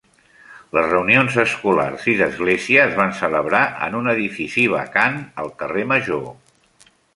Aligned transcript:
Les 0.77 0.85
reunions 0.93 1.35
escolars 1.43 2.07
i 2.13 2.15
d'església 2.21 2.81
es 2.87 2.97
van 3.01 3.13
celebrar 3.19 3.61
en 3.89 3.99
un 4.01 4.11
edifici 4.15 4.67
vacant 4.75 5.21
al 5.45 5.55
carrer 5.63 5.87
Major. 5.95 6.27